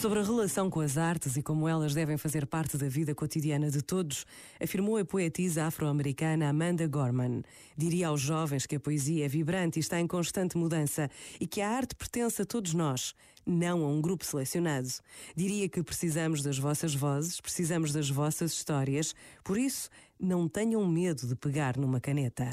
[0.00, 3.68] Sobre a relação com as artes e como elas devem fazer parte da vida cotidiana
[3.68, 4.24] de todos,
[4.62, 7.42] afirmou a poetisa afro-americana Amanda Gorman.
[7.76, 11.60] Diria aos jovens que a poesia é vibrante e está em constante mudança e que
[11.60, 13.12] a arte pertence a todos nós,
[13.44, 14.88] não a um grupo selecionado.
[15.34, 21.26] Diria que precisamos das vossas vozes, precisamos das vossas histórias, por isso, não tenham medo
[21.26, 22.48] de pegar numa caneta.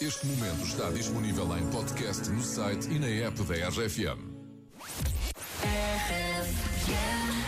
[0.00, 4.31] Este momento está disponível em podcast no site e na app da RFM.
[6.88, 7.41] again.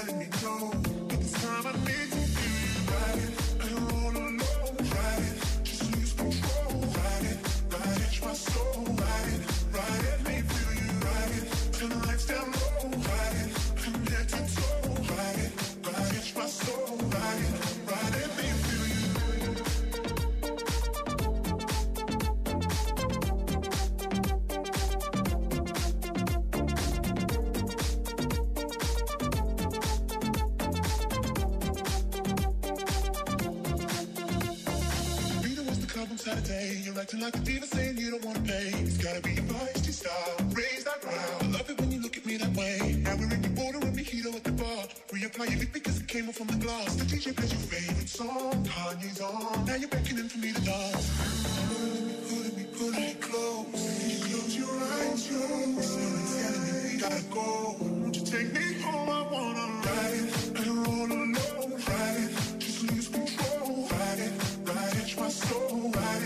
[0.00, 0.70] telling me no,
[1.08, 3.32] but this time I need to do you right.
[3.60, 4.49] I don't wanna
[36.20, 36.82] Saturday.
[36.84, 38.68] You're acting like a diva saying you don't wanna pay.
[38.84, 40.36] It's gotta be your feisty style.
[40.52, 41.40] Raise that ground.
[41.40, 43.00] I love it when you look at me that way.
[43.02, 44.84] Now we're in the border and mojito at the bar.
[45.12, 46.94] Reapply your lip because it came off from the glass.
[46.96, 48.52] The DJ plays your favorite song.
[48.66, 49.64] Kanye's on.
[49.64, 51.08] Now you're beckoning for me to dance.
[51.72, 54.20] Pulling me, pulling me, pulling me close.
[54.28, 55.88] Close your eyes, close.
[55.88, 57.76] Someone's telling me we gotta go.
[57.80, 59.08] Won't you take me home?
[59.08, 59.79] I wanna
[65.82, 66.19] My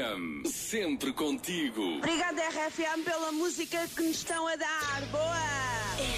[0.00, 1.98] RFM, sempre contigo.
[1.98, 5.02] Obrigada, RFM, pela música que nos estão a dar.
[5.10, 5.36] Boa!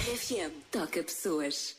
[0.07, 1.75] RFM toca pessoas.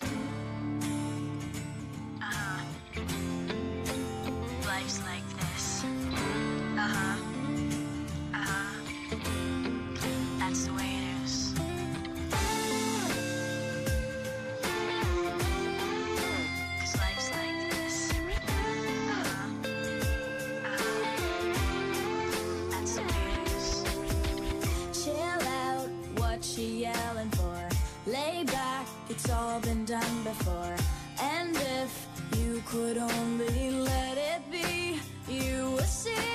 [30.00, 30.76] Done before.
[31.20, 31.92] And if
[32.38, 34.98] you could only let it be,
[35.32, 36.30] you would see.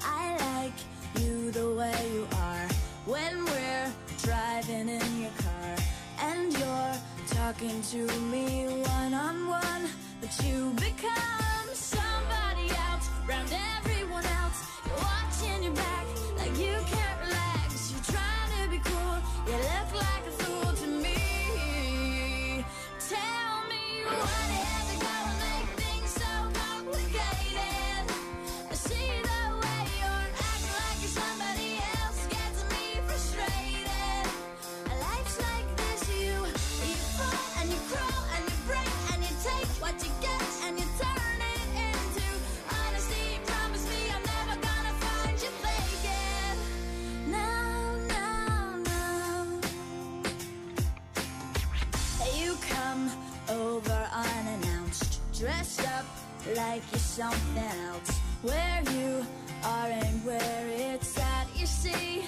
[0.00, 0.78] I like
[1.20, 2.66] you the way you are.
[3.14, 3.90] When we're
[4.22, 5.70] driving in your car,
[6.28, 6.96] and you're
[7.38, 8.02] talking to
[8.32, 8.48] me
[8.96, 9.84] one on one,
[10.20, 10.58] but you
[10.88, 14.58] become somebody else, round everyone else.
[14.86, 16.06] You're watching your back
[16.38, 16.51] like
[55.42, 56.06] dressed up
[56.56, 58.20] like you're something else.
[58.42, 59.26] Where you
[59.64, 62.22] are and where it's at, you see.